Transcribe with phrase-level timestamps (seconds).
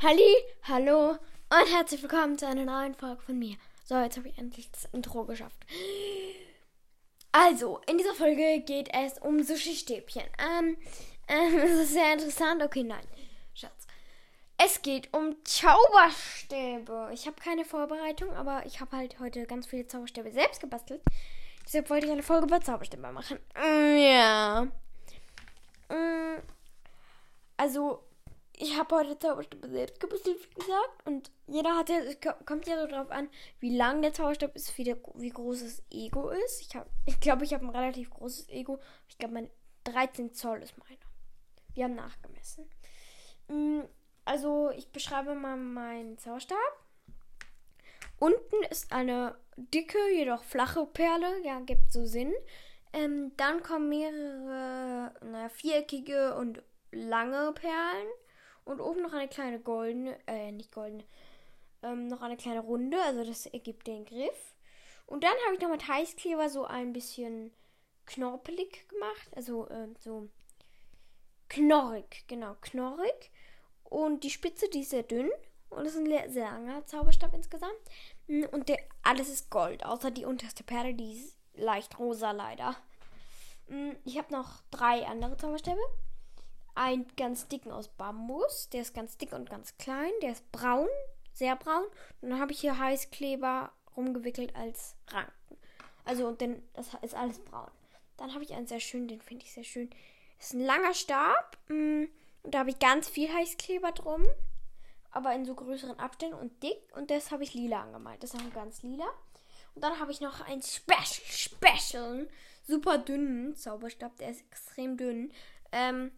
[0.00, 3.56] Halli, hallo und herzlich willkommen zu einer neuen Folge von mir.
[3.84, 5.58] So, jetzt habe ich endlich das Intro geschafft.
[7.32, 10.22] Also, in dieser Folge geht es um Sushi-Stäbchen.
[10.38, 10.76] Ähm,
[11.26, 12.62] ähm, das ist sehr interessant.
[12.62, 13.02] Okay, nein,
[13.54, 13.88] Schatz.
[14.56, 17.10] Es geht um Zauberstäbe.
[17.12, 21.02] Ich habe keine Vorbereitung, aber ich habe halt heute ganz viele Zauberstäbe selbst gebastelt.
[21.66, 23.40] Deshalb wollte ich eine Folge über Zauberstäbe machen.
[23.56, 24.68] Ja.
[25.88, 26.40] Mm,
[27.56, 28.07] also,
[28.60, 31.06] ich habe heute Zauberstab selbst gebastelt, wie gesagt.
[31.06, 33.28] Und jeder hat ja, es kommt ja so drauf an,
[33.60, 36.60] wie lang der Zauberstab ist, wie, der, wie groß das Ego ist.
[36.62, 38.80] Ich glaube, ich, glaub, ich habe ein relativ großes Ego.
[39.08, 39.50] Ich glaube, mein
[39.84, 40.98] 13 Zoll ist meiner.
[41.74, 42.68] Wir haben nachgemessen.
[43.46, 43.82] Mm,
[44.24, 46.58] also, ich beschreibe mal meinen Zauberstab.
[48.18, 51.44] Unten ist eine dicke, jedoch flache Perle.
[51.44, 52.34] Ja, gibt so Sinn.
[52.92, 58.08] Ähm, dann kommen mehrere, naja, viereckige und lange Perlen.
[58.68, 61.02] Und oben noch eine kleine goldene, äh, nicht goldene,
[61.82, 63.00] ähm, noch eine kleine Runde.
[63.00, 64.54] Also das ergibt den Griff.
[65.06, 67.50] Und dann habe ich noch mit Heißkleber so ein bisschen
[68.04, 69.30] knorpelig gemacht.
[69.34, 70.28] Also äh, so
[71.48, 73.30] knorrig, genau, knorrig.
[73.84, 75.30] Und die Spitze, die ist sehr dünn.
[75.70, 77.72] Und das ist ein sehr langer Zauberstab insgesamt.
[78.26, 82.76] Hm, und der, alles ist Gold, außer die unterste Perle, die ist leicht rosa leider.
[83.68, 85.80] Hm, ich habe noch drei andere Zauberstäbe
[86.78, 88.68] einen ganz dicken aus Bambus.
[88.70, 90.12] Der ist ganz dick und ganz klein.
[90.22, 90.88] Der ist braun,
[91.34, 91.84] sehr braun.
[92.20, 95.58] Und dann habe ich hier Heißkleber rumgewickelt als Ranken.
[96.04, 97.70] Also, und dann, das ist alles braun.
[98.16, 99.90] Dann habe ich einen sehr schönen, den finde ich sehr schön.
[100.38, 101.58] Ist ein langer Stab.
[101.68, 102.04] Mm,
[102.44, 104.24] und da habe ich ganz viel Heißkleber drum.
[105.10, 106.78] Aber in so größeren Abständen und dick.
[106.94, 108.22] Und das habe ich lila angemalt.
[108.22, 109.08] Das ist auch ganz lila.
[109.74, 112.28] Und dann habe ich noch einen Special, Special,
[112.62, 114.16] super dünnen Zauberstab.
[114.18, 115.32] Der ist extrem dünn.
[115.72, 116.12] Ähm,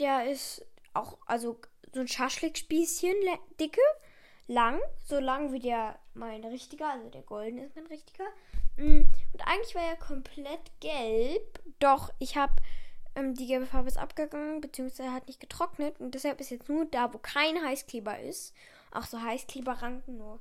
[0.00, 1.58] der ist auch, also
[1.92, 3.14] so ein Schaschlik-Spießchen
[3.58, 3.80] dicke,
[4.46, 8.24] lang, so lang wie der mein richtiger, also der goldene ist mein richtiger.
[8.76, 9.02] Mm,
[9.32, 12.54] und eigentlich war er komplett gelb, doch ich habe
[13.16, 16.84] ähm, die gelbe Farbe ist abgegangen, beziehungsweise hat nicht getrocknet und deshalb ist jetzt nur
[16.86, 18.54] da, wo kein Heißkleber ist,
[18.92, 20.38] auch so Heißkleberranken, nur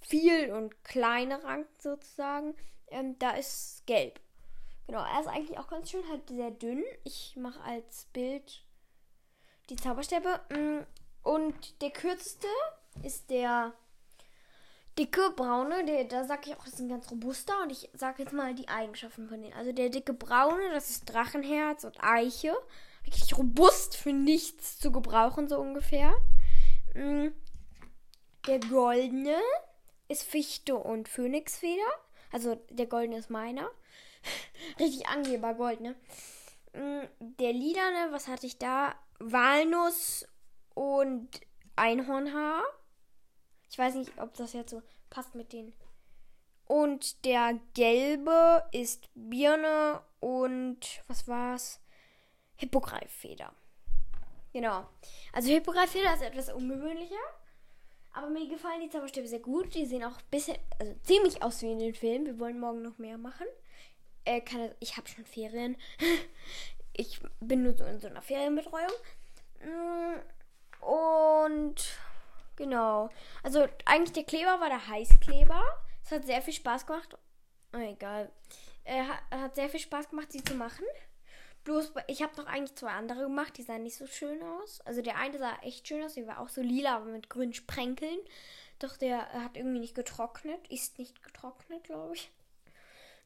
[0.00, 2.54] viel und kleine Ranken sozusagen,
[2.88, 4.20] ähm, da ist gelb.
[4.86, 6.84] Genau, er ist eigentlich auch ganz schön, halt sehr dünn.
[7.04, 8.63] Ich mache als Bild
[9.70, 10.40] die Zauberstäbe.
[10.50, 10.84] Mm,
[11.22, 12.46] und der kürzeste
[13.02, 13.72] ist der
[14.98, 15.84] dicke braune.
[15.84, 17.54] Der, da sage ich auch, das ist ein ganz robuster.
[17.62, 19.54] Und ich sage jetzt mal die Eigenschaften von denen.
[19.54, 22.54] Also der dicke braune, das ist Drachenherz und Eiche.
[23.04, 26.14] Wirklich robust für nichts zu gebrauchen, so ungefähr.
[26.94, 27.28] Mm,
[28.46, 29.36] der goldene
[30.08, 31.82] ist Fichte und Phönixfeder.
[32.32, 33.70] Also der goldene ist meiner.
[34.78, 35.94] Richtig Angeber, Gold, ne?
[36.74, 37.06] Mm,
[37.38, 38.94] der lilane, was hatte ich da?
[39.18, 40.26] Walnuss
[40.74, 41.28] und
[41.76, 42.62] Einhornhaar.
[43.70, 45.72] Ich weiß nicht, ob das jetzt so passt mit den.
[46.66, 51.80] Und der gelbe ist Birne und was war's?
[52.56, 53.52] Hippogreiffeder.
[54.52, 54.86] Genau.
[55.32, 57.14] Also Hippogreiffeder ist etwas ungewöhnlicher.
[58.12, 59.74] Aber mir gefallen die Zauberstäbe sehr gut.
[59.74, 62.26] Die sehen auch bisschen, also ziemlich aus wie in den Filmen.
[62.26, 63.46] Wir wollen morgen noch mehr machen.
[64.24, 65.76] Äh, keine, ich habe schon Ferien.
[66.92, 68.92] ich bin nur so in so einer Ferienbetreuung.
[69.62, 71.74] Mm, und
[72.56, 73.10] genau.
[73.42, 75.62] Also eigentlich der Kleber war der Heißkleber.
[76.04, 77.16] Es hat sehr viel Spaß gemacht.
[77.74, 78.30] Oh, egal.
[78.84, 80.84] Er hat, hat sehr viel Spaß gemacht, sie zu machen.
[81.64, 84.82] Bloß, ich habe noch eigentlich zwei andere gemacht, die sahen nicht so schön aus.
[84.82, 87.54] Also der eine sah echt schön aus, der war auch so lila, aber mit grünen
[87.54, 88.18] Sprenkeln.
[88.78, 90.68] Doch der hat irgendwie nicht getrocknet.
[90.68, 92.30] Ist nicht getrocknet, glaube ich.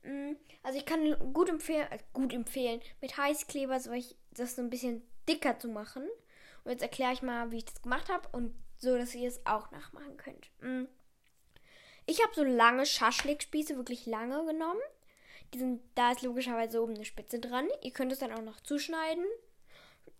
[0.02, 0.32] Mm,
[0.62, 4.70] also ich kann gut empfehlen, äh, gut empfehlen, mit Heißkleber so ich das so ein
[4.70, 6.04] bisschen dicker zu machen.
[6.64, 9.44] Und jetzt erkläre ich mal, wie ich das gemacht habe und so, dass ihr es
[9.46, 10.50] auch nachmachen könnt.
[10.60, 10.84] Mm.
[12.06, 14.80] Ich habe so lange Schaschlikspieße, wirklich lange genommen.
[15.52, 17.68] Die sind, da ist logischerweise oben eine Spitze dran.
[17.82, 19.24] Ihr könnt es dann auch noch zuschneiden.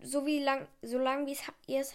[0.01, 1.95] So wie lang, so lang wie ihr es,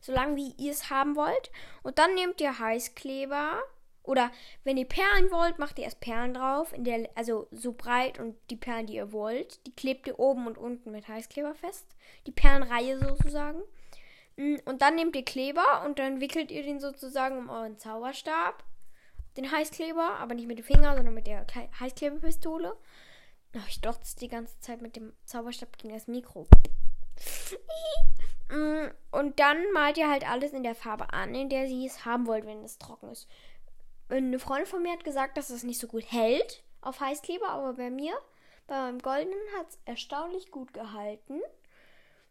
[0.00, 1.50] so lang wie ihr es haben wollt.
[1.82, 3.62] Und dann nehmt ihr Heißkleber
[4.08, 4.32] oder
[4.64, 8.56] wenn ihr Perlen wollt, macht ihr erst Perlen drauf, der, also so breit und die
[8.56, 11.86] Perlen, die ihr wollt, die klebt ihr oben und unten mit Heißkleber fest.
[12.26, 13.60] Die Perlenreihe sozusagen.
[14.36, 18.64] Mm, und dann nehmt ihr Kleber und dann wickelt ihr den sozusagen um euren Zauberstab.
[19.36, 21.46] Den Heißkleber, aber nicht mit dem Finger, sondern mit der
[21.78, 22.74] Heißkleberpistole.
[23.54, 26.48] Oh, ich dotze die ganze Zeit mit dem Zauberstab gegen das Mikro.
[28.50, 32.06] Mm, und dann malt ihr halt alles in der Farbe an, in der ihr es
[32.06, 33.28] haben wollt, wenn es trocken ist.
[34.08, 37.74] Eine Freundin von mir hat gesagt, dass es nicht so gut hält auf Heißkleber, aber
[37.74, 38.14] bei mir,
[38.66, 41.40] bei meinem goldenen, hat es erstaunlich gut gehalten.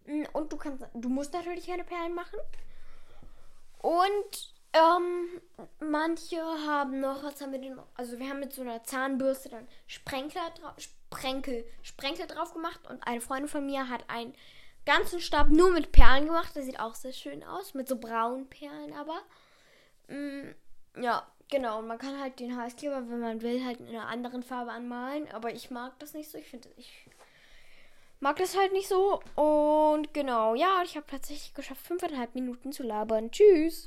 [0.06, 2.40] Mm, und du kannst, du musst natürlich keine Perlen machen.
[3.80, 5.42] Und ähm,
[5.80, 7.88] manche haben noch, was haben wir denn noch?
[7.96, 13.22] Also wir haben mit so einer Zahnbürste dann Sprenkler Sprenkel, Sprenkel drauf gemacht und eine
[13.22, 14.34] Freundin von mir hat einen
[14.86, 16.56] ganzen Stab nur mit Perlen gemacht.
[16.56, 19.22] Der sieht auch sehr schön aus, mit so braunen Perlen aber.
[20.08, 20.54] Mm,
[21.02, 21.80] ja, genau.
[21.80, 25.28] Und man kann halt den Heißkleber, wenn man will, halt in einer anderen Farbe anmalen.
[25.34, 26.38] Aber ich mag das nicht so.
[26.38, 27.08] Ich finde, ich
[28.20, 29.22] mag das halt nicht so.
[29.36, 33.32] Und genau, ja, ich habe tatsächlich geschafft, fünfeinhalb Minuten zu labern.
[33.32, 33.86] Tschüss.